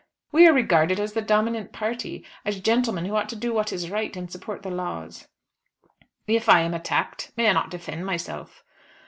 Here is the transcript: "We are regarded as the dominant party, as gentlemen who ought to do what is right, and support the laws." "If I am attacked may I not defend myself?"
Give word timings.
"We 0.31 0.47
are 0.47 0.51
regarded 0.51 0.99
as 0.99 1.13
the 1.13 1.21
dominant 1.21 1.73
party, 1.73 2.25
as 2.43 2.59
gentlemen 2.59 3.05
who 3.05 3.13
ought 3.15 3.29
to 3.29 3.35
do 3.35 3.53
what 3.53 3.71
is 3.71 3.91
right, 3.91 4.17
and 4.17 4.31
support 4.31 4.63
the 4.63 4.71
laws." 4.71 5.27
"If 6.25 6.49
I 6.49 6.61
am 6.61 6.73
attacked 6.73 7.31
may 7.37 7.47
I 7.47 7.53
not 7.53 7.69
defend 7.69 8.03
myself?" 8.03 8.63